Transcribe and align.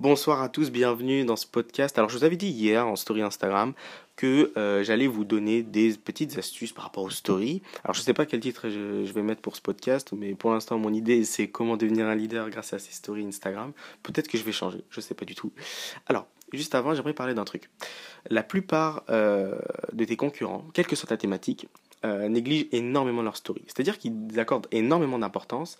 Bonsoir 0.00 0.42
à 0.42 0.48
tous, 0.48 0.70
bienvenue 0.70 1.24
dans 1.24 1.34
ce 1.34 1.44
podcast. 1.44 1.98
Alors 1.98 2.08
je 2.08 2.16
vous 2.16 2.22
avais 2.22 2.36
dit 2.36 2.46
hier 2.46 2.86
en 2.86 2.94
story 2.94 3.20
Instagram 3.20 3.72
que 4.14 4.52
euh, 4.56 4.84
j'allais 4.84 5.08
vous 5.08 5.24
donner 5.24 5.64
des 5.64 5.92
petites 5.94 6.38
astuces 6.38 6.70
par 6.70 6.84
rapport 6.84 7.02
aux 7.02 7.10
stories. 7.10 7.62
Alors 7.82 7.96
je 7.96 8.00
ne 8.02 8.04
sais 8.04 8.14
pas 8.14 8.24
quel 8.24 8.38
titre 8.38 8.68
je, 8.68 9.12
vais 9.12 9.22
mettre 9.22 9.40
pour 9.40 9.56
ce 9.56 9.60
podcast, 9.60 10.12
mais 10.12 10.36
pour 10.36 10.52
l'instant 10.52 10.78
mon 10.78 10.94
idée 10.94 11.24
c'est 11.24 11.48
comment 11.48 11.76
devenir 11.76 12.06
un 12.06 12.14
leader 12.14 12.48
grâce 12.48 12.72
à 12.74 12.78
ces 12.78 12.92
stories 12.92 13.26
Instagram. 13.26 13.72
Peut-être 14.04 14.28
que 14.28 14.38
je 14.38 14.44
vais 14.44 14.52
changer, 14.52 14.84
je 14.88 15.00
ne 15.00 15.02
sais 15.02 15.14
pas 15.14 15.24
du 15.24 15.34
tout. 15.34 15.50
Alors 16.06 16.28
juste 16.52 16.76
avant 16.76 16.94
j'aimerais 16.94 17.12
parler 17.12 17.34
d'un 17.34 17.44
truc. 17.44 17.68
La 18.30 18.44
plupart 18.44 19.02
euh, 19.10 19.58
de 19.92 20.04
tes 20.04 20.16
concurrents, 20.16 20.64
quelle 20.74 20.86
que 20.86 20.94
soit 20.94 21.08
ta 21.08 21.16
thématique, 21.16 21.66
euh, 22.04 22.28
négligent 22.28 22.68
énormément 22.70 23.22
leur 23.22 23.36
story. 23.36 23.62
C'est-à-dire 23.66 23.98
qu'ils 23.98 24.38
accordent 24.38 24.68
énormément 24.70 25.18
d'importance 25.18 25.78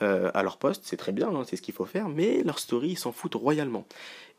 euh, 0.00 0.30
à 0.32 0.42
leur 0.42 0.56
poste, 0.56 0.84
c'est 0.86 0.96
très 0.96 1.12
bien, 1.12 1.28
hein, 1.28 1.42
c'est 1.46 1.56
ce 1.56 1.62
qu'il 1.62 1.74
faut 1.74 1.84
faire, 1.84 2.08
mais 2.08 2.42
leur 2.42 2.58
story, 2.58 2.90
ils 2.90 2.98
s'en 2.98 3.12
foutent 3.12 3.34
royalement. 3.34 3.84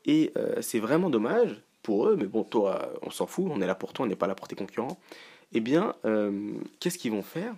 Et 0.05 0.31
euh, 0.37 0.55
c'est 0.61 0.79
vraiment 0.79 1.11
dommage 1.11 1.61
pour 1.83 2.07
eux, 2.07 2.15
mais 2.17 2.25
bon, 2.25 2.43
toi, 2.43 2.91
on 3.03 3.11
s'en 3.11 3.27
fout, 3.27 3.45
on 3.47 3.61
est 3.61 3.67
là 3.67 3.75
pour 3.75 3.93
toi, 3.93 4.05
on 4.05 4.07
n'est 4.07 4.15
pas 4.15 4.25
là 4.25 4.33
pour 4.33 4.47
tes 4.47 4.55
concurrents. 4.55 4.99
Eh 5.53 5.59
bien, 5.59 5.95
qu'est-ce 6.79 6.97
qu'ils 6.97 7.11
vont 7.11 7.23
faire? 7.23 7.53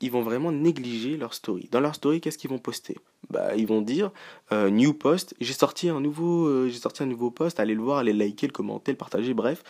Ils 0.00 0.10
vont 0.10 0.22
vraiment 0.22 0.52
négliger 0.52 1.16
leur 1.16 1.32
story. 1.34 1.68
Dans 1.70 1.80
leur 1.80 1.94
story, 1.94 2.20
qu'est-ce 2.20 2.38
qu'ils 2.38 2.50
vont 2.50 2.58
poster? 2.58 2.96
Bah, 3.30 3.56
Ils 3.56 3.66
vont 3.66 3.82
dire 3.82 4.10
New 4.52 4.94
post, 4.94 5.34
j'ai 5.40 5.52
sorti, 5.52 5.88
un 5.88 6.00
nouveau, 6.00 6.68
j'ai 6.68 6.78
sorti 6.78 7.02
un 7.02 7.06
nouveau 7.06 7.30
post, 7.30 7.60
allez 7.60 7.74
le 7.74 7.82
voir, 7.82 7.98
allez 7.98 8.12
liker, 8.12 8.46
le 8.46 8.52
commenter, 8.52 8.92
le 8.92 8.98
partager, 8.98 9.34
bref, 9.34 9.62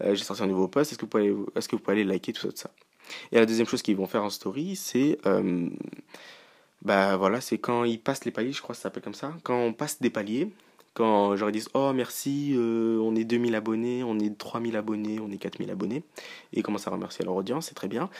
j'ai 0.00 0.16
sorti 0.16 0.42
un 0.42 0.46
nouveau 0.46 0.68
post, 0.68 0.92
est-ce 0.92 0.98
que, 0.98 1.04
vous 1.04 1.10
pouvez, 1.10 1.34
est-ce 1.56 1.68
que 1.68 1.76
vous 1.76 1.82
pouvez 1.82 1.96
aller 1.96 2.04
liker, 2.04 2.32
tout 2.32 2.42
ça, 2.42 2.48
tout 2.48 2.56
ça? 2.56 2.70
Et 3.32 3.36
la 3.36 3.46
deuxième 3.46 3.66
chose 3.66 3.82
qu'ils 3.82 3.96
vont 3.96 4.06
faire 4.06 4.24
en 4.24 4.30
story, 4.30 4.76
c'est 4.76 5.18
euh, 5.26 5.68
bah 6.82 7.16
voilà, 7.16 7.40
c'est 7.40 7.58
quand 7.58 7.84
ils 7.84 8.00
passent 8.00 8.24
les 8.24 8.32
paliers, 8.32 8.52
je 8.52 8.60
crois 8.60 8.74
que 8.74 8.78
ça 8.78 8.84
s'appelle 8.84 9.02
comme 9.02 9.14
ça. 9.14 9.34
Quand 9.44 9.56
on 9.56 9.72
passe 9.72 10.00
des 10.00 10.10
paliers, 10.10 10.52
quand 10.94 11.36
genre 11.36 11.48
ils 11.50 11.52
disent 11.52 11.68
oh 11.74 11.92
merci, 11.94 12.52
euh, 12.56 12.98
on 13.00 13.14
est 13.14 13.24
2000 13.24 13.54
abonnés, 13.54 14.02
on 14.02 14.18
est 14.18 14.36
3000 14.36 14.76
abonnés, 14.76 15.20
on 15.20 15.30
est 15.30 15.38
4000 15.38 15.70
abonnés, 15.70 16.02
et 16.52 16.58
ils 16.58 16.62
commencent 16.62 16.88
à 16.88 16.90
remercier 16.90 17.24
leur 17.24 17.34
audience, 17.34 17.66
c'est 17.68 17.74
très 17.74 17.88
bien. 17.88 18.10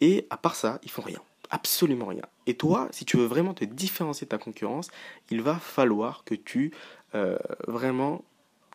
Et 0.00 0.26
à 0.30 0.36
part 0.36 0.54
ça, 0.54 0.80
ils 0.82 0.90
font 0.90 1.02
rien. 1.02 1.20
Absolument 1.50 2.06
rien. 2.06 2.22
Et 2.46 2.54
toi, 2.54 2.88
si 2.90 3.04
tu 3.04 3.16
veux 3.16 3.26
vraiment 3.26 3.54
te 3.54 3.64
différencier 3.64 4.24
de 4.26 4.30
ta 4.30 4.38
concurrence, 4.38 4.88
il 5.30 5.42
va 5.42 5.56
falloir 5.56 6.24
que 6.24 6.34
tu 6.34 6.72
euh, 7.14 7.38
vraiment 7.68 8.24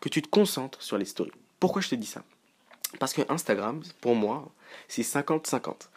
que 0.00 0.08
tu 0.08 0.22
te 0.22 0.28
concentres 0.28 0.82
sur 0.82 0.96
les 0.96 1.04
stories. 1.04 1.32
Pourquoi 1.58 1.82
je 1.82 1.90
te 1.90 1.94
dis 1.94 2.06
ça? 2.06 2.24
Parce 2.98 3.12
que 3.12 3.22
Instagram, 3.28 3.82
pour 4.00 4.14
moi, 4.14 4.50
c'est 4.88 5.02
50-50. 5.02 5.88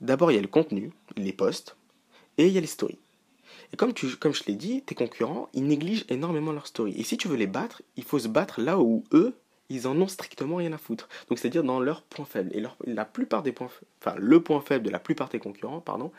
D'abord, 0.00 0.30
il 0.30 0.36
y 0.36 0.38
a 0.38 0.42
le 0.42 0.48
contenu, 0.48 0.92
les 1.16 1.32
posts, 1.32 1.76
et 2.36 2.46
il 2.46 2.52
y 2.52 2.58
a 2.58 2.60
les 2.60 2.66
stories. 2.66 2.98
Et 3.72 3.76
comme, 3.76 3.92
tu, 3.92 4.16
comme 4.16 4.32
je 4.32 4.44
l'ai 4.46 4.54
dit, 4.54 4.82
tes 4.82 4.94
concurrents, 4.94 5.48
ils 5.52 5.66
négligent 5.66 6.06
énormément 6.08 6.52
leurs 6.52 6.66
stories. 6.66 6.98
Et 6.98 7.02
si 7.02 7.16
tu 7.16 7.28
veux 7.28 7.36
les 7.36 7.46
battre, 7.46 7.82
il 7.96 8.04
faut 8.04 8.18
se 8.18 8.28
battre 8.28 8.60
là 8.60 8.78
où 8.78 9.04
eux, 9.12 9.36
ils 9.68 9.86
en 9.86 10.00
ont 10.00 10.08
strictement 10.08 10.56
rien 10.56 10.72
à 10.72 10.78
foutre. 10.78 11.08
Donc 11.28 11.38
c'est-à-dire 11.38 11.64
dans 11.64 11.80
leurs 11.80 12.02
points 12.02 12.24
faibles. 12.24 12.50
Et 12.54 12.62
la 12.86 13.04
plupart 13.04 13.42
des 13.42 13.52
points, 13.52 13.68
enfin 14.00 14.16
le 14.18 14.42
point 14.42 14.60
faible 14.60 14.86
de 14.86 14.90
la 14.90 14.98
plupart 14.98 15.26
de 15.26 15.32
tes 15.32 15.38
concurrents, 15.38 15.80
pardon, 15.80 16.10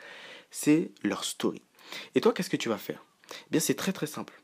c'est 0.51 0.91
leur 1.03 1.23
story. 1.23 1.61
Et 2.13 2.21
toi, 2.21 2.33
qu'est-ce 2.33 2.49
que 2.49 2.57
tu 2.57 2.69
vas 2.69 2.77
faire? 2.77 3.03
Eh 3.31 3.51
bien, 3.51 3.59
c'est 3.59 3.73
très 3.73 3.93
très 3.93 4.07
simple. 4.07 4.39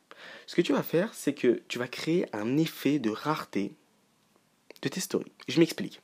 Ce 0.47 0.55
que 0.55 0.61
tu 0.61 0.73
vas 0.73 0.83
faire, 0.83 1.13
c'est 1.13 1.33
que 1.33 1.61
tu 1.67 1.77
vas 1.77 1.87
créer 1.87 2.25
un 2.33 2.57
effet 2.57 2.97
de 2.97 3.11
rareté 3.11 3.75
tes 4.89 4.99
stories. 4.99 5.31
Je 5.47 5.59
m'explique. 5.59 6.01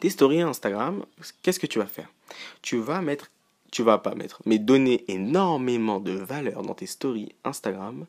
Tes 0.00 0.10
stories 0.10 0.42
Instagram, 0.42 1.04
qu'est-ce 1.42 1.58
que 1.58 1.66
tu 1.66 1.78
vas 1.78 1.86
faire? 1.86 2.08
Tu 2.62 2.78
vas 2.78 3.00
mettre, 3.00 3.30
tu 3.72 3.82
vas 3.82 3.98
pas 3.98 4.14
mettre, 4.14 4.42
mais 4.46 4.58
donner 4.58 5.04
énormément 5.08 6.00
de 6.00 6.12
valeur 6.12 6.62
dans 6.62 6.74
tes 6.74 6.86
stories 6.86 7.34
Instagram 7.44 8.06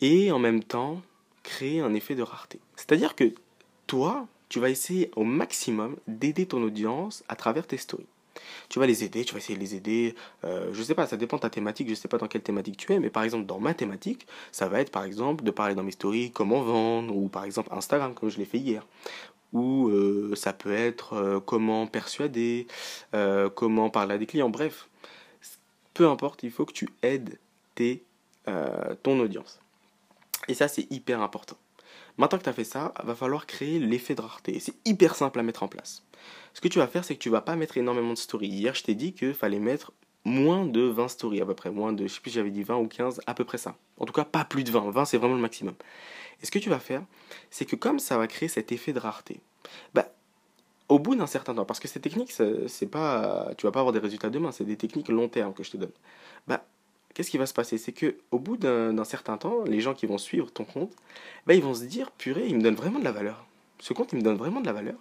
et 0.00 0.30
en 0.30 0.38
même 0.38 0.62
temps 0.62 1.02
créer 1.42 1.80
un 1.80 1.94
effet 1.94 2.14
de 2.14 2.22
rareté. 2.22 2.60
C'est-à-dire 2.76 3.14
que 3.14 3.34
toi, 3.86 4.26
tu 4.48 4.60
vas 4.60 4.70
essayer 4.70 5.10
au 5.16 5.24
maximum 5.24 5.96
d'aider 6.06 6.46
ton 6.46 6.62
audience 6.62 7.24
à 7.28 7.36
travers 7.36 7.66
tes 7.66 7.78
stories 7.78 8.06
tu 8.68 8.78
vas 8.78 8.86
les 8.86 9.04
aider, 9.04 9.24
tu 9.24 9.32
vas 9.32 9.38
essayer 9.38 9.56
de 9.56 9.60
les 9.60 9.74
aider. 9.74 10.14
Euh, 10.44 10.70
je 10.72 10.82
sais 10.82 10.94
pas, 10.94 11.06
ça 11.06 11.16
dépend 11.16 11.36
de 11.36 11.42
ta 11.42 11.50
thématique, 11.50 11.88
je 11.88 11.94
sais 11.94 12.08
pas 12.08 12.18
dans 12.18 12.28
quelle 12.28 12.42
thématique 12.42 12.76
tu 12.76 12.92
es, 12.92 12.98
mais 12.98 13.10
par 13.10 13.22
exemple 13.22 13.46
dans 13.46 13.60
ma 13.60 13.74
thématique, 13.74 14.26
ça 14.52 14.68
va 14.68 14.80
être 14.80 14.90
par 14.90 15.04
exemple 15.04 15.44
de 15.44 15.50
parler 15.50 15.74
dans 15.74 15.82
mes 15.82 15.92
stories 15.92 16.30
comment 16.30 16.62
vendre, 16.62 17.14
ou 17.14 17.28
par 17.28 17.44
exemple 17.44 17.68
Instagram 17.72 18.14
comme 18.14 18.28
je 18.30 18.38
l'ai 18.38 18.44
fait 18.44 18.58
hier. 18.58 18.86
Ou 19.52 19.88
euh, 19.88 20.34
ça 20.34 20.52
peut 20.52 20.72
être 20.72 21.14
euh, 21.14 21.40
comment 21.40 21.86
persuader, 21.86 22.66
euh, 23.14 23.48
comment 23.48 23.88
parler 23.88 24.14
à 24.14 24.18
des 24.18 24.26
clients, 24.26 24.50
bref. 24.50 24.88
Peu 25.94 26.06
importe, 26.06 26.42
il 26.42 26.50
faut 26.50 26.64
que 26.64 26.72
tu 26.72 26.88
aides 27.02 27.38
tes, 27.74 28.04
ton 29.02 29.20
audience. 29.20 29.60
Et 30.46 30.54
ça, 30.54 30.68
c'est 30.68 30.90
hyper 30.90 31.20
important. 31.20 31.56
Maintenant 32.16 32.38
que 32.38 32.44
tu 32.44 32.48
as 32.50 32.52
fait 32.52 32.64
ça, 32.64 32.92
va 33.02 33.14
falloir 33.14 33.46
créer 33.46 33.78
l'effet 33.78 34.14
de 34.14 34.20
rareté. 34.20 34.58
C'est 34.60 34.74
hyper 34.84 35.14
simple 35.14 35.38
à 35.38 35.42
mettre 35.42 35.62
en 35.62 35.68
place. 35.68 36.04
Ce 36.54 36.60
que 36.60 36.68
tu 36.68 36.78
vas 36.78 36.88
faire, 36.88 37.04
c'est 37.04 37.14
que 37.14 37.20
tu 37.20 37.30
vas 37.30 37.40
pas 37.40 37.56
mettre 37.56 37.76
énormément 37.78 38.12
de 38.12 38.18
stories. 38.18 38.48
Hier, 38.48 38.74
je 38.74 38.82
t'ai 38.82 38.94
dit 38.94 39.12
qu'il 39.12 39.34
fallait 39.34 39.60
mettre 39.60 39.92
moins 40.24 40.66
de 40.66 40.80
20 40.82 41.08
stories 41.08 41.40
à 41.40 41.46
peu 41.46 41.54
près. 41.54 41.70
Moins 41.70 41.92
de, 41.92 42.06
je 42.06 42.14
sais 42.14 42.20
plus, 42.20 42.32
j'avais 42.32 42.50
dit 42.50 42.62
20 42.62 42.76
ou 42.76 42.88
15, 42.88 43.20
à 43.26 43.34
peu 43.34 43.44
près 43.44 43.58
ça. 43.58 43.76
En 43.98 44.04
tout 44.04 44.12
cas, 44.12 44.24
pas 44.24 44.44
plus 44.44 44.64
de 44.64 44.70
20. 44.70 44.90
20, 44.90 45.04
c'est 45.04 45.18
vraiment 45.18 45.34
le 45.34 45.40
maximum. 45.40 45.74
Et 46.42 46.46
ce 46.46 46.50
que 46.50 46.58
tu 46.58 46.70
vas 46.70 46.80
faire, 46.80 47.02
c'est 47.50 47.64
que 47.64 47.76
comme 47.76 47.98
ça 47.98 48.18
va 48.18 48.26
créer 48.26 48.48
cet 48.48 48.72
effet 48.72 48.92
de 48.92 48.98
rareté, 48.98 49.40
bah, 49.94 50.08
au 50.88 50.98
bout 50.98 51.14
d'un 51.14 51.26
certain 51.26 51.54
temps, 51.54 51.64
parce 51.64 51.80
que 51.80 51.88
ces 51.88 52.00
techniques, 52.00 52.32
c'est 52.32 52.86
pas, 52.86 53.50
tu 53.58 53.66
vas 53.66 53.72
pas 53.72 53.80
avoir 53.80 53.92
des 53.92 53.98
résultats 53.98 54.30
demain, 54.30 54.52
c'est 54.52 54.64
des 54.64 54.76
techniques 54.76 55.08
long 55.08 55.28
terme 55.28 55.52
que 55.52 55.62
je 55.62 55.70
te 55.70 55.76
donne. 55.76 55.92
Bah, 56.46 56.64
qu'est-ce 57.18 57.32
qui 57.32 57.38
va 57.38 57.46
se 57.46 57.52
passer? 57.52 57.78
C'est 57.78 57.90
que 57.90 58.14
au 58.30 58.38
bout 58.38 58.56
d'un 58.56 59.04
certain 59.04 59.36
temps, 59.38 59.64
les 59.64 59.80
gens 59.80 59.92
qui 59.92 60.06
vont 60.06 60.18
suivre 60.18 60.52
ton 60.52 60.64
compte, 60.64 60.92
bah, 61.48 61.54
ils 61.54 61.62
vont 61.62 61.74
se 61.74 61.82
dire 61.82 62.12
purée, 62.12 62.46
il 62.46 62.56
me 62.56 62.62
donne 62.62 62.76
vraiment 62.76 63.00
de 63.00 63.04
la 63.04 63.10
valeur. 63.10 63.44
Ce 63.80 63.92
compte, 63.92 64.12
il 64.12 64.18
me 64.18 64.22
donne 64.22 64.36
vraiment 64.36 64.60
de 64.60 64.66
la 64.66 64.72
valeur. 64.72 64.94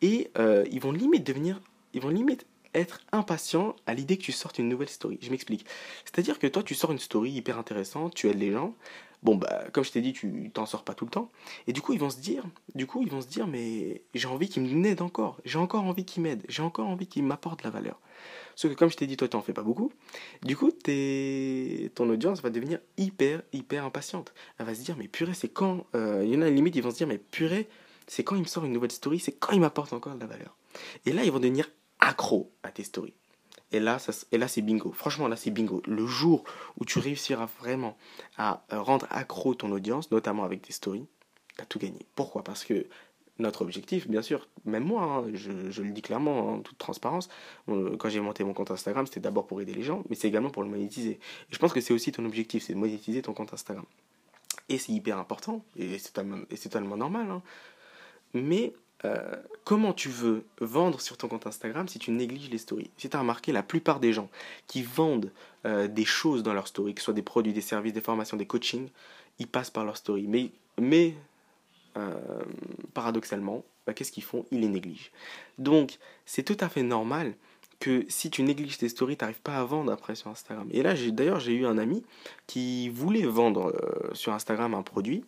Et 0.00 0.30
euh, 0.38 0.64
ils 0.72 0.80
vont 0.80 0.90
limite 0.90 1.22
devenir, 1.22 1.60
ils 1.92 2.00
vont 2.00 2.08
limite 2.08 2.46
être 2.72 3.02
impatients 3.12 3.76
à 3.84 3.92
l'idée 3.92 4.16
que 4.16 4.22
tu 4.22 4.32
sortes 4.32 4.58
une 4.58 4.70
nouvelle 4.70 4.88
story. 4.88 5.18
Je 5.20 5.30
m'explique. 5.30 5.66
C'est-à-dire 6.06 6.38
que 6.38 6.46
toi, 6.46 6.62
tu 6.62 6.74
sors 6.74 6.92
une 6.92 6.98
story 6.98 7.30
hyper 7.32 7.58
intéressante, 7.58 8.14
tu 8.14 8.30
aides 8.30 8.40
les 8.40 8.52
gens. 8.52 8.74
Bon, 9.22 9.36
bah, 9.36 9.64
comme 9.72 9.84
je 9.84 9.90
t'ai 9.90 10.00
dit, 10.00 10.12
tu 10.12 10.50
t'en 10.52 10.64
sors 10.64 10.82
pas 10.82 10.94
tout 10.94 11.04
le 11.04 11.10
temps. 11.10 11.30
Et 11.66 11.72
du 11.72 11.82
coup, 11.82 11.92
ils 11.92 12.00
vont 12.00 12.08
se 12.08 12.18
dire, 12.18 12.44
du 12.74 12.86
coup, 12.86 13.02
ils 13.02 13.10
vont 13.10 13.20
se 13.20 13.28
dire, 13.28 13.46
mais 13.46 14.02
j'ai 14.14 14.28
envie 14.28 14.48
qu'ils 14.48 14.62
m'aident 14.62 15.02
encore. 15.02 15.38
J'ai 15.44 15.58
encore 15.58 15.84
envie 15.84 16.04
qu'ils 16.04 16.22
m'aident. 16.22 16.44
J'ai 16.48 16.62
encore 16.62 16.88
envie 16.88 17.06
qu'ils 17.06 17.24
m'apportent 17.24 17.62
la 17.62 17.70
valeur. 17.70 18.00
Sauf 18.56 18.70
que 18.70 18.76
comme 18.76 18.90
je 18.90 18.96
t'ai 18.96 19.06
dit, 19.06 19.16
toi, 19.16 19.28
tu 19.28 19.36
n'en 19.36 19.42
fais 19.42 19.52
pas 19.52 19.62
beaucoup. 19.62 19.92
Du 20.42 20.56
coup, 20.56 20.70
ton 20.70 22.08
audience 22.08 22.40
va 22.42 22.50
devenir 22.50 22.78
hyper, 22.96 23.42
hyper 23.52 23.84
impatiente. 23.84 24.32
Elle 24.58 24.66
va 24.66 24.74
se 24.74 24.82
dire, 24.82 24.96
mais 24.96 25.08
purée, 25.08 25.34
c'est 25.34 25.48
quand 25.48 25.86
euh, 25.94 26.22
Il 26.24 26.32
y 26.32 26.36
en 26.36 26.42
a 26.42 26.48
une 26.48 26.56
limite, 26.56 26.76
ils 26.76 26.82
vont 26.82 26.90
se 26.90 26.96
dire, 26.96 27.06
mais 27.06 27.18
purée, 27.18 27.68
c'est 28.06 28.24
quand 28.24 28.36
il 28.36 28.42
me 28.42 28.46
sort 28.46 28.64
une 28.64 28.72
nouvelle 28.72 28.90
story, 28.90 29.18
c'est 29.18 29.32
quand 29.32 29.52
il 29.52 29.60
m'apporte 29.60 29.92
encore 29.92 30.14
de 30.14 30.20
la 30.20 30.26
valeur. 30.26 30.56
Et 31.04 31.12
là, 31.12 31.24
ils 31.24 31.32
vont 31.32 31.40
devenir 31.40 31.70
accros 32.00 32.50
à 32.62 32.70
tes 32.70 32.84
stories. 32.84 33.14
Et 33.72 33.80
là, 33.80 33.98
ça, 33.98 34.12
et 34.32 34.38
là 34.38 34.48
c'est 34.48 34.62
bingo. 34.62 34.92
Franchement, 34.92 35.28
là, 35.28 35.36
c'est 35.36 35.50
bingo. 35.50 35.82
Le 35.86 36.06
jour 36.06 36.44
où 36.78 36.84
tu 36.84 36.98
réussiras 36.98 37.48
vraiment 37.60 37.96
à 38.36 38.64
euh, 38.72 38.80
rendre 38.80 39.06
accro 39.10 39.54
ton 39.54 39.70
audience, 39.70 40.10
notamment 40.10 40.44
avec 40.44 40.62
tes 40.62 40.72
stories, 40.72 41.06
tu 41.56 41.62
as 41.62 41.66
tout 41.66 41.78
gagné. 41.78 42.06
Pourquoi? 42.14 42.42
Parce 42.42 42.64
que 42.64 42.86
notre 43.40 43.62
objectif, 43.62 44.08
bien 44.08 44.22
sûr, 44.22 44.48
même 44.64 44.84
moi, 44.84 45.02
hein, 45.02 45.30
je, 45.34 45.82
le 45.82 45.90
dis 45.90 46.02
clairement 46.02 46.54
en 46.54 46.60
toute 46.60 46.78
transparence, 46.78 47.28
quand 47.66 48.08
j'ai 48.08 48.20
monté 48.20 48.44
mon 48.44 48.52
compte 48.52 48.70
Instagram, 48.70 49.06
c'était 49.06 49.20
d'abord 49.20 49.46
pour 49.46 49.60
aider 49.60 49.74
les 49.74 49.82
gens, 49.82 50.04
mais 50.08 50.16
c'est 50.16 50.28
également 50.28 50.50
pour 50.50 50.62
le 50.62 50.68
monétiser. 50.68 51.12
Et 51.12 51.52
je 51.52 51.58
pense 51.58 51.72
que 51.72 51.80
c'est 51.80 51.94
aussi 51.94 52.12
ton 52.12 52.24
objectif, 52.24 52.62
c'est 52.62 52.74
de 52.74 52.78
monétiser 52.78 53.22
ton 53.22 53.32
compte 53.32 53.52
Instagram. 53.52 53.84
Et 54.68 54.78
c'est 54.78 54.92
hyper 54.92 55.18
important, 55.18 55.64
et 55.76 55.98
c'est 55.98 56.12
totalement, 56.12 56.96
normal. 56.96 57.30
Hein. 57.30 57.42
Mais 58.34 58.72
euh, 59.04 59.36
comment 59.64 59.92
tu 59.92 60.08
veux 60.08 60.44
vendre 60.60 61.00
sur 61.00 61.16
ton 61.16 61.28
compte 61.28 61.46
Instagram 61.46 61.88
si 61.88 61.98
tu 61.98 62.10
négliges 62.10 62.50
les 62.50 62.58
stories? 62.58 62.90
Si 62.98 63.08
tu 63.08 63.16
as 63.16 63.20
remarqué, 63.20 63.52
la 63.52 63.62
plupart 63.62 64.00
des 64.00 64.12
gens 64.12 64.28
qui 64.66 64.82
vendent 64.82 65.32
euh, 65.66 65.88
des 65.88 66.04
choses 66.04 66.42
dans 66.42 66.52
leurs 66.52 66.68
stories, 66.68 66.94
que 66.94 67.00
ce 67.00 67.06
soit 67.06 67.14
des 67.14 67.22
produits, 67.22 67.52
des 67.52 67.60
services, 67.60 67.92
des 67.92 68.00
formations, 68.00 68.36
des 68.36 68.46
coachings, 68.46 68.88
ils 69.38 69.46
passent 69.46 69.70
par 69.70 69.84
leurs 69.84 69.96
stories. 69.96 70.26
Mais, 70.26 70.50
mais 70.78 71.14
euh, 71.96 72.14
paradoxalement, 72.92 73.64
bah, 73.86 73.94
qu'est-ce 73.94 74.12
qu'ils 74.12 74.24
font? 74.24 74.44
Ils 74.50 74.60
les 74.60 74.68
négligent. 74.68 75.12
Donc, 75.58 75.98
c'est 76.26 76.42
tout 76.42 76.58
à 76.60 76.68
fait 76.68 76.82
normal 76.82 77.34
que 77.78 78.04
si 78.08 78.28
tu 78.28 78.42
négliges 78.42 78.76
tes 78.76 78.90
stories, 78.90 79.16
tu 79.16 79.24
n'arrives 79.24 79.40
pas 79.40 79.56
à 79.56 79.64
vendre 79.64 79.90
après 79.90 80.14
sur 80.14 80.28
Instagram. 80.28 80.68
Et 80.70 80.82
là, 80.82 80.92
d'ailleurs, 81.12 81.40
j'ai 81.40 81.54
eu 81.54 81.64
un 81.64 81.78
ami 81.78 82.04
qui 82.46 82.90
voulait 82.90 83.24
vendre 83.24 83.74
sur 84.12 84.34
Instagram 84.34 84.74
un 84.74 84.82
produit. 84.82 85.24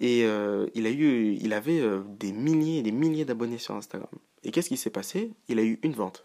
Et 0.00 0.24
euh, 0.24 0.66
il, 0.74 0.86
a 0.86 0.90
eu, 0.90 1.34
il 1.40 1.52
avait 1.52 1.80
euh, 1.80 2.02
des 2.06 2.32
milliers 2.32 2.78
et 2.78 2.82
des 2.82 2.92
milliers 2.92 3.24
d'abonnés 3.24 3.58
sur 3.58 3.74
Instagram. 3.74 4.10
Et 4.44 4.50
qu'est-ce 4.50 4.68
qui 4.68 4.76
s'est 4.76 4.90
passé? 4.90 5.32
Il 5.48 5.58
a 5.58 5.62
eu 5.62 5.80
une 5.82 5.92
vente. 5.92 6.24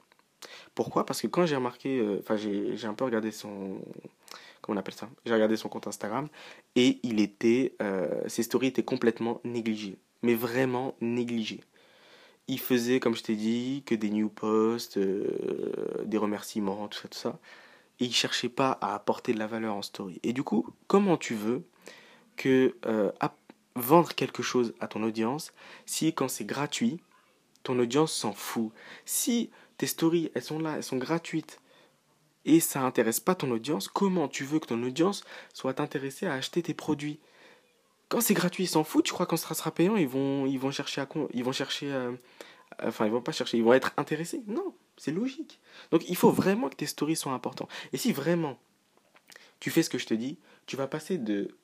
Pourquoi? 0.76 1.06
Parce 1.06 1.22
que 1.22 1.28
quand 1.28 1.46
j'ai 1.46 1.56
remarqué, 1.56 2.00
euh, 2.00 2.20
enfin 2.20 2.36
j'ai 2.36 2.86
un 2.86 2.94
peu 2.94 3.06
regardé 3.06 3.32
son, 3.32 3.82
comment 4.62 4.78
on 4.78 4.80
appelle 4.80 4.94
ça? 4.94 5.10
J'ai 5.26 5.34
regardé 5.34 5.58
son 5.58 5.70
compte 5.70 5.88
Instagram 5.88 6.28
et 6.76 7.00
il 7.04 7.20
était, 7.20 7.76
ses 8.28 8.44
stories 8.44 8.68
étaient 8.68 8.84
complètement 8.84 9.42
négligées, 9.44 9.98
mais 10.22 10.36
vraiment 10.36 10.96
négligées. 11.02 11.62
Il 12.48 12.60
faisait, 12.60 13.00
comme 13.00 13.16
je 13.16 13.24
t'ai 13.24 13.36
dit, 13.36 13.84
que 13.86 13.96
des 13.96 14.10
new 14.10 14.30
posts, 14.30 15.00
des 15.00 16.18
remerciements, 16.18 16.88
tout 16.90 17.00
ça, 17.00 17.08
tout 17.08 17.18
ça. 17.18 17.40
Et 18.00 18.06
il 18.06 18.14
cherchait 18.14 18.50
pas 18.50 18.78
à 18.82 18.96
apporter 18.96 19.34
de 19.34 19.40
la 19.40 19.48
valeur 19.48 19.76
en 19.76 19.82
story. 19.82 20.20
Et 20.24 20.34
du 20.34 20.44
coup, 20.44 20.68
comment 20.88 21.16
tu 21.16 21.36
veux 21.36 21.64
que 22.36 22.76
vendre 23.76 24.14
quelque 24.14 24.44
chose 24.44 24.74
à 24.80 24.88
ton 24.88 25.04
audience 25.04 25.54
si 25.86 26.14
quand 26.14 26.28
c'est 26.28 26.46
gratuit, 26.46 27.00
ton 27.64 27.80
audience 27.80 28.14
s'en 28.14 28.34
fout. 28.34 28.72
Si 29.06 29.50
tes 29.78 29.88
stories, 29.88 30.32
elles 30.36 30.44
sont 30.44 30.60
là, 30.60 30.76
elles 30.78 30.84
sont 30.84 30.98
gratuites 30.98 31.60
et 32.46 32.60
ça 32.60 32.82
n'intéresse 32.82 33.20
pas 33.20 33.36
ton 33.36 33.52
audience, 33.52 33.88
comment 33.88 34.28
tu 34.28 34.44
veux 34.44 34.60
que 34.60 34.68
ton 34.68 34.84
audience 34.84 35.24
soit 35.54 35.80
intéressée 35.80 36.26
à 36.26 36.34
acheter 36.34 36.62
tes 36.62 36.74
produits? 36.74 37.20
Quand 38.10 38.22
c'est 38.22 38.34
gratuit, 38.34 38.66
ils 38.66 38.68
s'en 38.68 38.84
foutent. 38.84 39.06
Tu 39.06 39.14
crois 39.14 39.26
quand 39.26 39.38
ça 39.38 39.56
sera 39.56 39.72
payant, 39.72 39.96
ils 39.96 40.08
vont, 40.08 40.46
ils 40.46 40.60
vont 40.60 40.72
chercher 40.72 41.02
à 41.02 41.08
ils 41.34 41.44
vont 41.44 41.52
chercher 41.52 41.92
euh, 41.92 42.12
enfin 42.84 43.06
ils 43.06 43.12
vont 43.12 43.22
pas 43.22 43.32
chercher, 43.32 43.58
ils 43.58 43.64
vont 43.64 43.74
être 43.74 43.92
intéressés. 43.98 44.44
Non, 44.48 44.76
c'est 44.98 45.12
logique. 45.12 45.60
Donc 45.92 46.08
il 46.10 46.16
faut 46.16 46.32
vraiment 46.32 46.70
que 46.70 46.76
tes 46.76 46.86
stories 46.86 47.16
soient 47.16 47.34
importantes. 47.34 47.70
Et 47.92 47.98
si 47.98 48.12
vraiment 48.12 48.60
tu 49.60 49.72
fais 49.72 49.84
ce 49.84 49.90
que 49.90 49.98
je 49.98 50.06
te 50.06 50.14
dis, 50.14 50.38
tu 50.66 50.76
vas 50.76 50.88
passer 50.88 51.18
de 51.18 51.56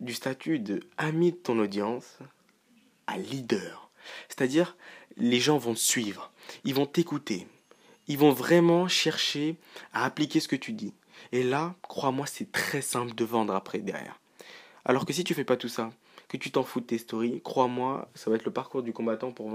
du 0.00 0.14
statut 0.14 0.58
de 0.58 0.80
ami 0.96 1.32
de 1.32 1.36
ton 1.36 1.58
audience 1.58 2.18
à 3.06 3.18
leader. 3.18 3.90
C'est-à-dire, 4.28 4.76
les 5.16 5.40
gens 5.40 5.58
vont 5.58 5.74
te 5.74 5.78
suivre, 5.78 6.32
ils 6.64 6.74
vont 6.74 6.86
t'écouter, 6.86 7.46
ils 8.08 8.18
vont 8.18 8.32
vraiment 8.32 8.88
chercher 8.88 9.56
à 9.92 10.04
appliquer 10.04 10.40
ce 10.40 10.48
que 10.48 10.56
tu 10.56 10.72
dis. 10.72 10.94
Et 11.32 11.42
là, 11.42 11.74
crois-moi, 11.82 12.26
c'est 12.26 12.50
très 12.50 12.80
simple 12.80 13.14
de 13.14 13.24
vendre 13.24 13.54
après 13.54 13.78
derrière. 13.78 14.18
Alors 14.84 15.04
que 15.04 15.12
si 15.12 15.24
tu 15.24 15.34
fais 15.34 15.44
pas 15.44 15.56
tout 15.56 15.68
ça, 15.68 15.92
que 16.28 16.36
tu 16.36 16.50
t'en 16.50 16.62
fous 16.62 16.80
de 16.80 16.86
tes 16.86 16.98
stories, 16.98 17.42
crois-moi, 17.42 18.08
ça 18.14 18.30
va 18.30 18.36
être 18.36 18.44
le 18.44 18.52
parcours 18.52 18.82
du 18.82 18.92
combattant 18.92 19.32
pour 19.32 19.50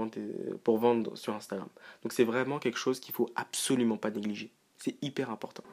vendre, 0.78 1.16
sur 1.16 1.34
Instagram. 1.34 1.68
Donc 2.02 2.12
c'est 2.12 2.24
vraiment 2.24 2.58
quelque 2.58 2.78
chose 2.78 3.00
qu'il 3.00 3.14
faut 3.14 3.30
absolument 3.34 3.96
pas 3.96 4.10
négliger. 4.10 4.52
C'est 4.78 4.96
hyper 5.02 5.30
important. 5.30 5.64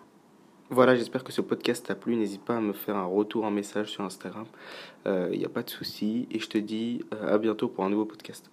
Voilà, 0.69 0.95
j'espère 0.95 1.23
que 1.23 1.31
ce 1.31 1.41
podcast 1.41 1.85
t'a 1.85 1.95
plu. 1.95 2.15
N'hésite 2.15 2.43
pas 2.43 2.57
à 2.57 2.61
me 2.61 2.73
faire 2.73 2.95
un 2.95 3.05
retour 3.05 3.43
en 3.43 3.51
message 3.51 3.91
sur 3.91 4.03
Instagram. 4.03 4.45
Il 5.05 5.11
euh, 5.11 5.35
n'y 5.35 5.45
a 5.45 5.49
pas 5.49 5.63
de 5.63 5.69
souci. 5.69 6.27
Et 6.31 6.39
je 6.39 6.49
te 6.49 6.57
dis 6.57 7.03
euh, 7.13 7.35
à 7.35 7.37
bientôt 7.37 7.67
pour 7.67 7.85
un 7.85 7.89
nouveau 7.89 8.05
podcast. 8.05 8.49